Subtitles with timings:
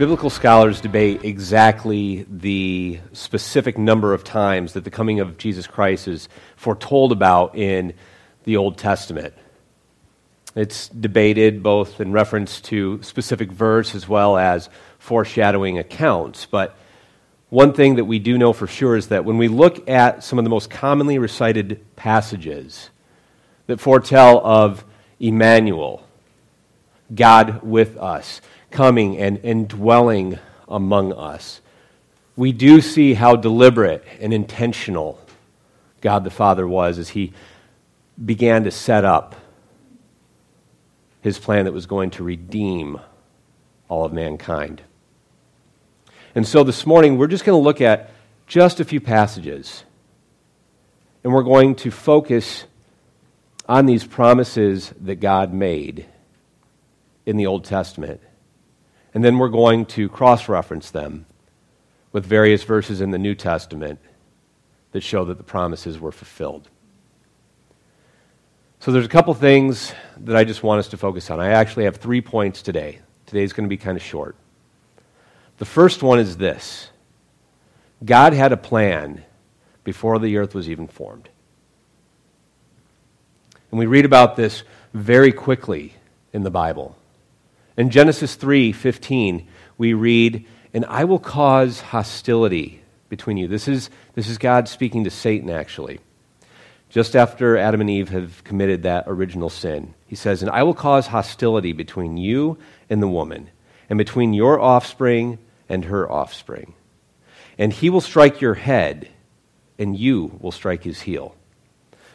[0.00, 6.08] Biblical scholars debate exactly the specific number of times that the coming of Jesus Christ
[6.08, 7.92] is foretold about in
[8.44, 9.34] the Old Testament.
[10.56, 16.46] It's debated both in reference to specific verse as well as foreshadowing accounts.
[16.46, 16.78] But
[17.50, 20.38] one thing that we do know for sure is that when we look at some
[20.38, 22.88] of the most commonly recited passages
[23.66, 24.82] that foretell of
[25.18, 26.06] Emmanuel,
[27.14, 28.40] God with us,
[28.70, 30.38] coming and, and dwelling
[30.68, 31.60] among us.
[32.36, 35.18] We do see how deliberate and intentional
[36.00, 37.32] God the Father was as he
[38.22, 39.34] began to set up
[41.20, 42.98] his plan that was going to redeem
[43.88, 44.82] all of mankind.
[46.34, 48.10] And so this morning, we're just going to look at
[48.46, 49.84] just a few passages.
[51.22, 52.64] And we're going to focus
[53.68, 56.06] on these promises that God made
[57.26, 58.20] in the Old Testament.
[59.12, 61.26] And then we're going to cross reference them
[62.12, 63.98] with various verses in the New Testament
[64.92, 66.68] that show that the promises were fulfilled.
[68.80, 71.38] So there's a couple things that I just want us to focus on.
[71.38, 73.00] I actually have three points today.
[73.26, 74.36] Today's going to be kind of short.
[75.58, 76.88] The first one is this
[78.04, 79.24] God had a plan
[79.84, 81.28] before the earth was even formed.
[83.70, 84.62] And we read about this
[84.94, 85.94] very quickly
[86.32, 86.96] in the Bible.
[87.80, 89.46] In Genesis 3:15,
[89.78, 95.02] we read, "And I will cause hostility between you." This is, this is God speaking
[95.04, 95.98] to Satan, actually.
[96.90, 100.74] Just after Adam and Eve have committed that original sin, he says, And I will
[100.74, 102.58] cause hostility between you
[102.90, 103.48] and the woman,
[103.88, 106.74] and between your offspring and her offspring.
[107.56, 109.08] And he will strike your head,
[109.78, 111.34] and you will strike his heel.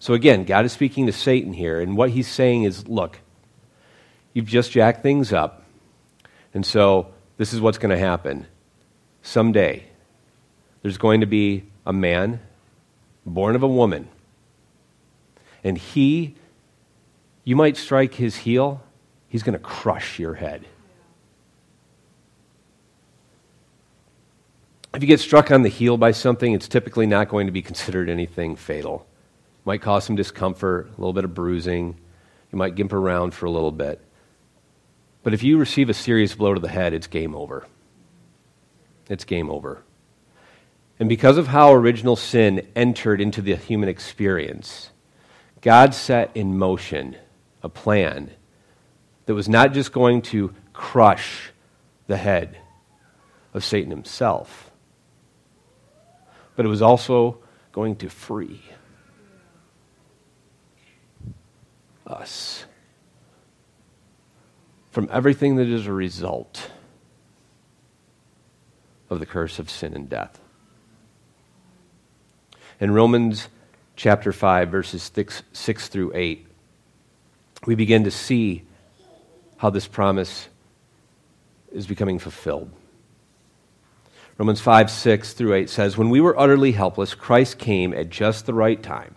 [0.00, 3.20] So again, God is speaking to Satan here, and what he's saying is look,
[4.32, 5.64] You've just jacked things up.
[6.54, 8.46] And so this is what's going to happen.
[9.22, 9.84] Someday,
[10.82, 12.40] there's going to be a man
[13.24, 14.08] born of a woman.
[15.64, 16.34] And he,
[17.44, 18.82] you might strike his heel,
[19.28, 20.64] he's going to crush your head.
[24.94, 27.62] If you get struck on the heel by something, it's typically not going to be
[27.62, 29.06] considered anything fatal.
[29.60, 31.96] It might cause some discomfort, a little bit of bruising.
[32.50, 34.00] You might gimp around for a little bit.
[35.22, 37.66] But if you receive a serious blow to the head, it's game over.
[39.08, 39.82] It's game over.
[40.98, 44.90] And because of how original sin entered into the human experience,
[45.60, 47.16] God set in motion
[47.62, 48.30] a plan
[49.26, 51.52] that was not just going to crush
[52.06, 52.58] the head
[53.54, 54.70] of Satan himself,
[56.56, 57.38] but it was also
[57.72, 58.62] going to free
[62.06, 62.64] us
[64.92, 66.70] from everything that is a result
[69.08, 70.38] of the curse of sin and death.
[72.78, 73.48] In Romans
[73.96, 76.46] chapter 5, verses 6, 6 through 8,
[77.64, 78.64] we begin to see
[79.56, 80.48] how this promise
[81.72, 82.70] is becoming fulfilled.
[84.36, 88.44] Romans 5, 6 through 8 says, When we were utterly helpless, Christ came at just
[88.44, 89.14] the right time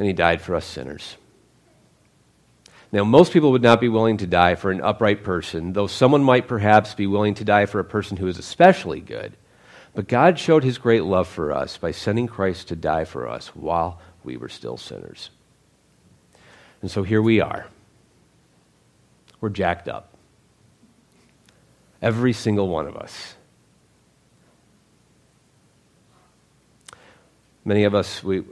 [0.00, 1.18] and he died for us sinners.
[2.90, 6.24] Now, most people would not be willing to die for an upright person, though someone
[6.24, 9.36] might perhaps be willing to die for a person who is especially good.
[9.94, 13.48] But God showed his great love for us by sending Christ to die for us
[13.48, 15.28] while we were still sinners.
[16.80, 17.66] And so here we are.
[19.42, 20.14] We're jacked up.
[22.00, 23.34] Every single one of us.
[27.66, 28.44] Many of us, we,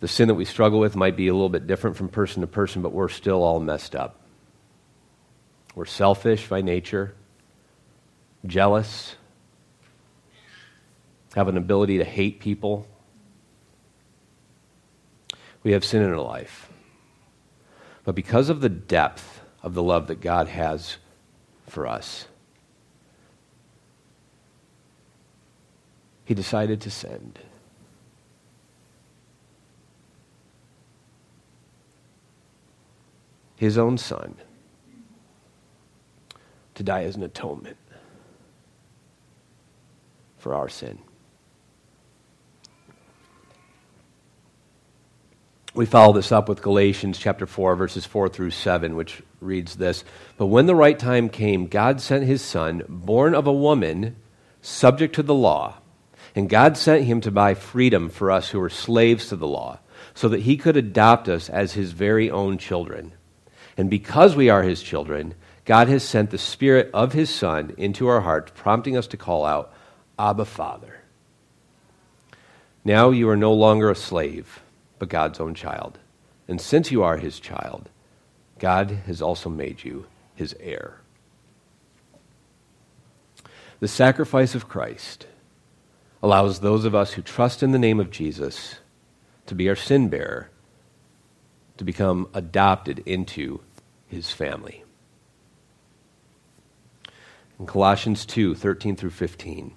[0.00, 2.46] the sin that we struggle with might be a little bit different from person to
[2.46, 4.20] person, but we're still all messed up.
[5.74, 7.14] We're selfish by nature,
[8.46, 9.14] jealous,
[11.36, 12.86] have an ability to hate people.
[15.62, 16.70] We have sin in our life.
[18.04, 20.96] But because of the depth of the love that God has
[21.68, 22.26] for us,
[26.24, 27.38] He decided to send.
[33.60, 34.34] His own son
[36.74, 37.76] to die as an atonement
[40.38, 40.98] for our sin.
[45.74, 50.04] We follow this up with Galatians chapter 4, verses 4 through 7, which reads this
[50.38, 54.16] But when the right time came, God sent his son, born of a woman,
[54.62, 55.76] subject to the law.
[56.34, 59.80] And God sent him to buy freedom for us who were slaves to the law
[60.14, 63.12] so that he could adopt us as his very own children.
[63.80, 65.32] And because we are his children,
[65.64, 69.46] God has sent the Spirit of his Son into our hearts, prompting us to call
[69.46, 69.72] out,
[70.18, 71.00] Abba, Father.
[72.84, 74.60] Now you are no longer a slave,
[74.98, 75.98] but God's own child.
[76.46, 77.88] And since you are his child,
[78.58, 80.04] God has also made you
[80.34, 81.00] his heir.
[83.78, 85.26] The sacrifice of Christ
[86.22, 88.74] allows those of us who trust in the name of Jesus
[89.46, 90.50] to be our sin bearer,
[91.78, 93.62] to become adopted into
[94.10, 94.84] his family.
[97.58, 99.72] In Colossians 2 13 through 15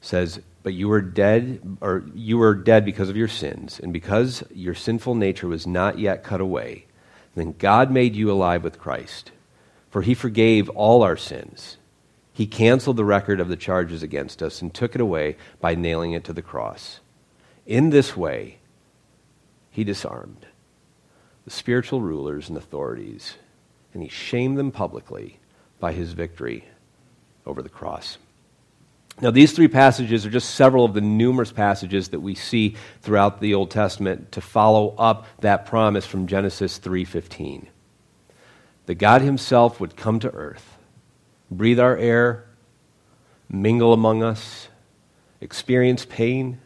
[0.00, 4.44] says, But you were dead, or you were dead because of your sins, and because
[4.54, 6.86] your sinful nature was not yet cut away,
[7.34, 9.32] then God made you alive with Christ.
[9.90, 11.78] For he forgave all our sins.
[12.32, 16.12] He canceled the record of the charges against us and took it away by nailing
[16.12, 17.00] it to the cross.
[17.64, 18.58] In this way,
[19.70, 20.46] he disarmed
[21.46, 23.36] the spiritual rulers and authorities,
[23.94, 25.38] and he shamed them publicly
[25.80, 26.64] by his victory
[27.46, 28.18] over the cross.
[29.20, 33.40] Now, these three passages are just several of the numerous passages that we see throughout
[33.40, 37.68] the Old Testament to follow up that promise from Genesis 3:15.
[38.84, 40.76] That God himself would come to earth,
[41.50, 42.44] breathe our air,
[43.48, 44.68] mingle among us,
[45.40, 46.60] experience pain,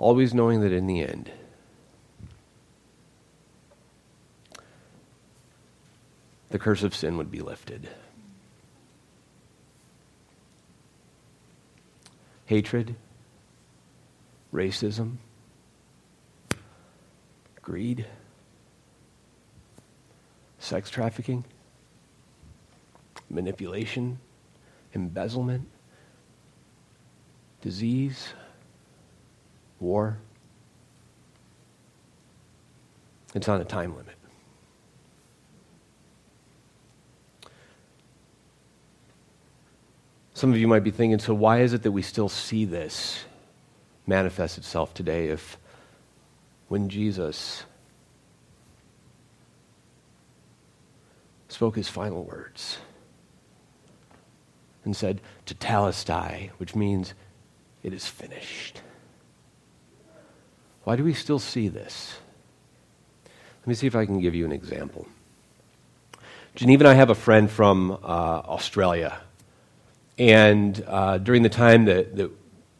[0.00, 1.30] always knowing that in the end,
[6.48, 7.86] the curse of sin would be lifted.
[12.46, 12.96] Hatred,
[14.52, 15.16] racism,
[17.60, 18.06] greed,
[20.58, 21.44] sex trafficking,
[23.28, 24.18] manipulation,
[24.94, 25.68] embezzlement,
[27.60, 28.32] disease,
[29.80, 30.18] war.
[33.34, 34.16] It's on a time limit.
[40.34, 43.24] Some of you might be thinking, so why is it that we still see this
[44.06, 45.58] manifest itself today if
[46.68, 47.64] when Jesus
[51.48, 52.78] spoke his final words
[54.84, 57.12] and said, to Tetelestai, which means
[57.82, 58.80] it is finished.
[60.84, 62.18] Why do we still see this?
[63.60, 65.06] Let me see if I can give you an example.
[66.54, 69.20] Geneva and I have a friend from uh, Australia.
[70.18, 72.30] And uh, during the time that, that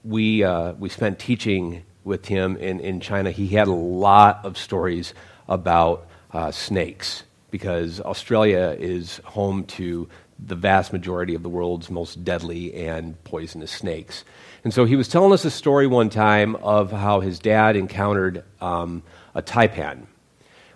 [0.04, 4.56] we, uh, we spent teaching with him in, in China, he had a lot of
[4.56, 5.14] stories
[5.48, 10.08] about uh, snakes because Australia is home to
[10.46, 14.24] the vast majority of the world's most deadly and poisonous snakes.
[14.64, 18.44] And so he was telling us a story one time of how his dad encountered
[18.60, 19.02] um,
[19.34, 20.06] a taipan,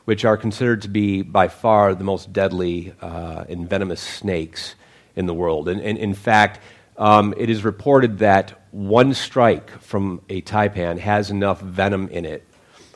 [0.04, 4.74] which are considered to be by far the most deadly uh, and venomous snakes
[5.16, 5.68] in the world.
[5.68, 6.60] And, and in fact,
[6.96, 12.46] um, it is reported that one strike from a taipan has enough venom in it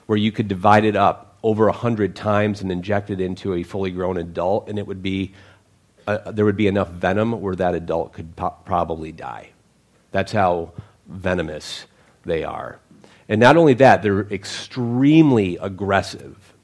[0.06, 3.62] where you could divide it up over a hundred times and inject it into a
[3.62, 5.34] fully grown adult, and it would be
[6.08, 9.50] uh, there would be enough venom where that adult could po- probably die.
[10.10, 10.72] That's how
[11.06, 11.84] venomous
[12.24, 12.80] they are.
[13.28, 16.54] And not only that, they're extremely aggressive.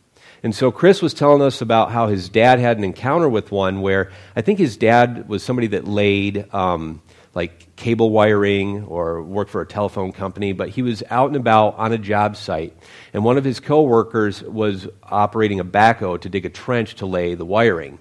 [0.43, 3.83] And so Chris was telling us about how his dad had an encounter with one
[3.83, 7.03] where I think his dad was somebody that laid um,
[7.35, 11.77] like cable wiring or worked for a telephone company, but he was out and about
[11.77, 12.75] on a job site.
[13.13, 17.35] And one of his coworkers was operating a backhoe to dig a trench to lay
[17.35, 17.99] the wiring.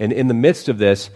[0.00, 1.10] And in the midst of this,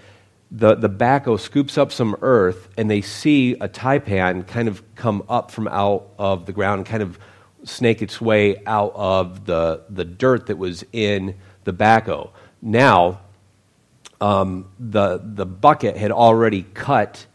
[0.51, 5.25] the, the backhoe scoops up some earth and they see a taipan kind of come
[5.29, 7.19] up from out of the ground kind of
[7.65, 12.31] snake its way out of the, the dirt that was in the backhoe.
[12.61, 13.21] Now,
[14.21, 17.27] um, the, the bucket had already cut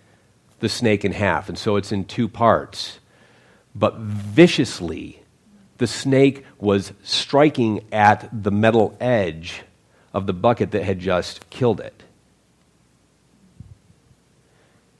[0.59, 2.99] the snake in half, and so it's in two parts.
[3.73, 5.23] But viciously,
[5.77, 9.63] the snake was striking at the metal edge
[10.13, 12.03] of the bucket that had just killed it.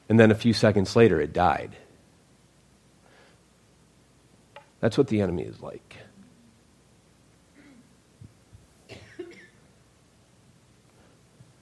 [0.08, 1.75] And then a few seconds later, it died.
[4.80, 5.98] That's what the enemy is like.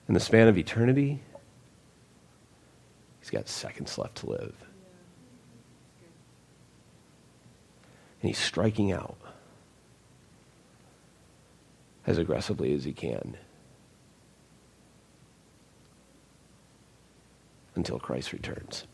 [0.08, 1.20] In the span of eternity,
[3.20, 4.56] he's got seconds left to live.
[8.22, 9.18] And he's striking out
[12.08, 13.38] as aggressively as he can
[17.76, 18.88] until Christ returns.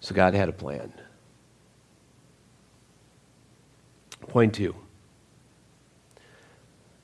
[0.00, 0.92] So God had a plan.
[4.28, 4.74] Point two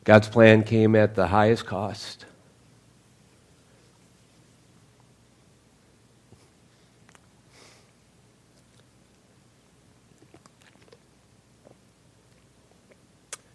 [0.05, 2.27] God's plan came at the highest cost.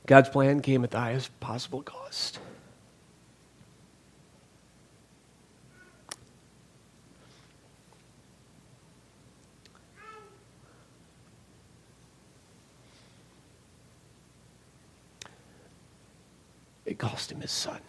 [0.07, 2.39] God's plan came at the highest possible cost.
[16.85, 17.81] It cost him his son.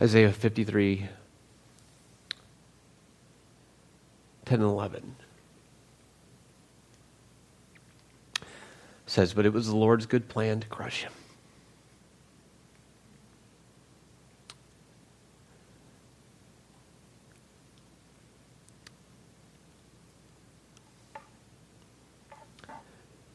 [0.00, 1.08] Isaiah 53
[4.50, 5.14] 10 and 11
[9.06, 11.12] says, But it was the Lord's good plan to crush him.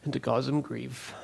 [0.04, 1.16] And to cause him grief.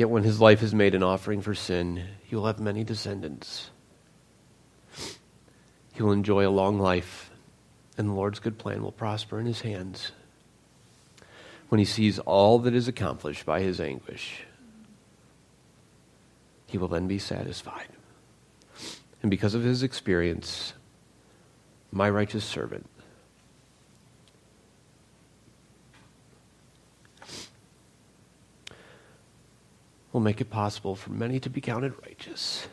[0.00, 3.68] Yet when his life is made an offering for sin, he will have many descendants.
[5.92, 7.30] He will enjoy a long life,
[7.98, 10.12] and the Lord's good plan will prosper in his hands.
[11.68, 14.44] When he sees all that is accomplished by his anguish,
[16.64, 17.88] he will then be satisfied.
[19.20, 20.72] And because of his experience,
[21.92, 22.88] my righteous servant
[30.12, 32.66] will make it possible for many to be counted righteous.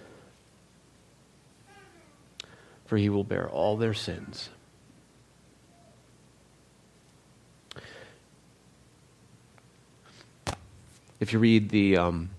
[2.86, 4.50] For he will bear all their sins.
[11.20, 12.30] If you read the um,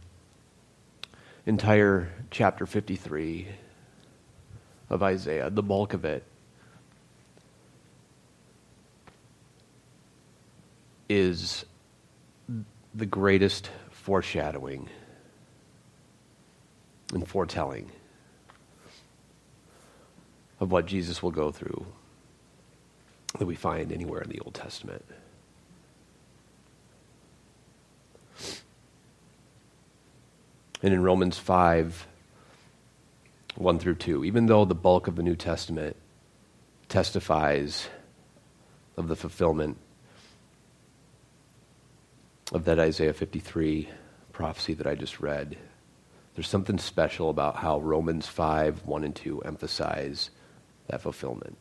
[1.47, 3.49] entire chapter 53
[4.88, 6.23] of Isaiah, the bulk of it
[11.09, 11.64] is
[12.95, 13.71] the greatest
[14.09, 14.88] foreshadowing
[17.12, 17.91] and foretelling
[20.61, 21.85] of what Jesus will go through
[23.38, 25.05] that we find anywhere in the Old Testament.
[30.83, 32.07] And in Romans 5,
[33.57, 35.97] 1 through 2, even though the bulk of the New Testament
[36.88, 37.91] testifies
[38.97, 39.77] of the fulfillment
[42.52, 43.88] of that Isaiah 53
[44.33, 45.57] prophecy that I just read.
[46.35, 50.31] There's something special about how Romans 5 1 and 2 emphasize
[50.87, 51.59] that fulfillment.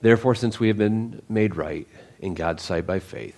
[0.00, 1.88] Therefore, since we have been made right
[2.20, 3.36] in God's sight by faith,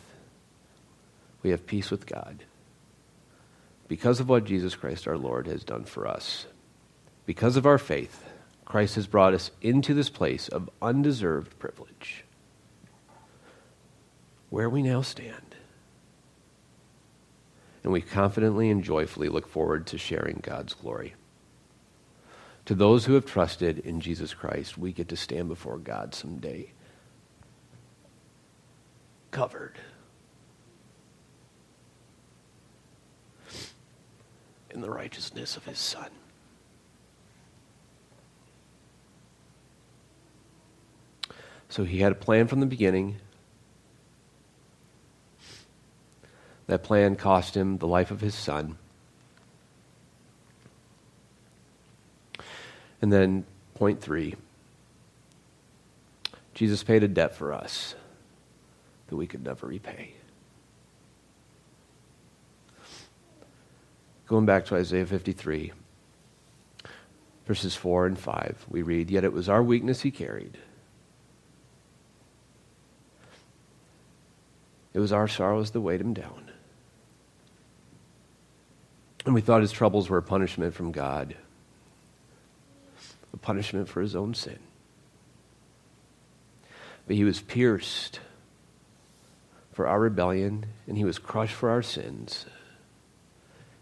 [1.42, 2.44] we have peace with God
[3.86, 6.46] because of what Jesus Christ our Lord has done for us.
[7.24, 8.27] Because of our faith,
[8.68, 12.26] Christ has brought us into this place of undeserved privilege,
[14.50, 15.54] where we now stand.
[17.82, 21.14] And we confidently and joyfully look forward to sharing God's glory.
[22.66, 26.72] To those who have trusted in Jesus Christ, we get to stand before God someday
[29.30, 29.78] covered
[34.70, 36.10] in the righteousness of his Son.
[41.68, 43.16] So he had a plan from the beginning.
[46.66, 48.78] That plan cost him the life of his son.
[53.00, 53.44] And then,
[53.74, 54.34] point three
[56.54, 57.94] Jesus paid a debt for us
[59.06, 60.14] that we could never repay.
[64.26, 65.72] Going back to Isaiah 53,
[67.46, 70.58] verses 4 and 5, we read, Yet it was our weakness he carried
[74.94, 76.50] It was our sorrows that weighed him down.
[79.24, 81.36] And we thought his troubles were a punishment from God,
[83.32, 84.58] a punishment for his own sin.
[87.06, 88.20] But he was pierced
[89.72, 92.46] for our rebellion, and he was crushed for our sins.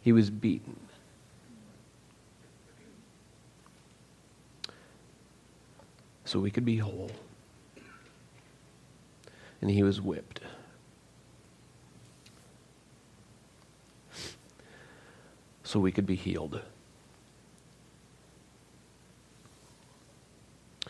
[0.03, 0.77] He was beaten.
[6.27, 7.11] so we could be whole.
[9.63, 10.41] And he was whipped.
[15.67, 16.61] So we could be healed.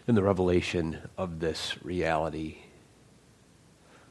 [0.06, 2.58] In the revelation of this reality,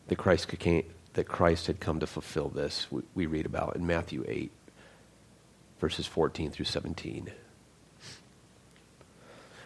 [0.08, 3.86] that Christ, came, that Christ had come to fulfill this, we, we read about in
[3.86, 4.52] Matthew 8,
[5.80, 7.32] verses 14 through 17.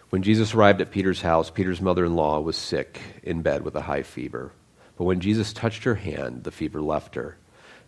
[0.10, 3.75] When Jesus arrived at Peter's house, Peter's mother in law was sick in bed with
[3.75, 4.51] a high fever.
[4.98, 7.38] But when Jesus touched her hand, the fever left her.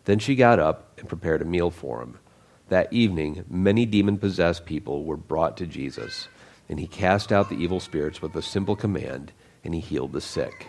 [0.05, 2.17] Then she got up and prepared a meal for him.
[2.71, 6.29] That evening, many demon possessed people were brought to Jesus,
[6.69, 10.21] and he cast out the evil spirits with a simple command, and he healed the
[10.21, 10.67] sick.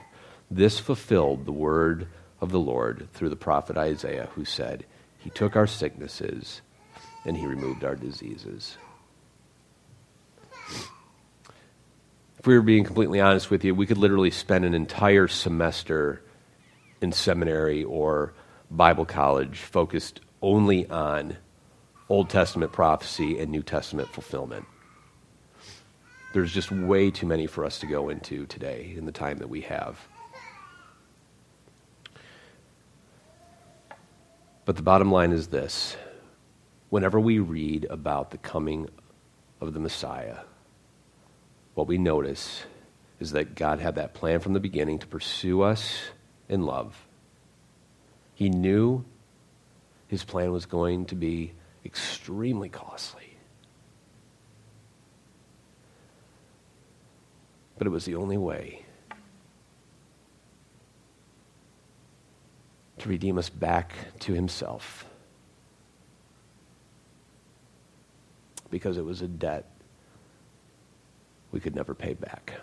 [0.51, 2.09] This fulfilled the word
[2.41, 4.85] of the Lord through the prophet Isaiah, who said,
[5.17, 6.61] He took our sicknesses
[7.25, 8.77] and he removed our diseases.
[12.37, 16.21] If we were being completely honest with you, we could literally spend an entire semester
[17.01, 18.35] in seminary or
[18.73, 21.37] Bible college focused only on
[22.13, 24.67] Old Testament prophecy and New Testament fulfillment.
[26.35, 29.49] There's just way too many for us to go into today in the time that
[29.49, 29.99] we have.
[34.67, 35.97] But the bottom line is this
[36.91, 38.91] whenever we read about the coming
[39.63, 40.41] of the Messiah,
[41.73, 42.65] what we notice
[43.21, 46.11] is that God had that plan from the beginning to pursue us
[46.47, 47.07] in love.
[48.35, 49.03] He knew
[50.09, 51.55] his plan was going to be
[51.85, 53.37] extremely costly.
[57.79, 58.85] But it was the only way
[62.99, 65.05] to redeem us back to himself.
[68.71, 69.69] Because it was a debt
[71.51, 72.55] we could never pay back.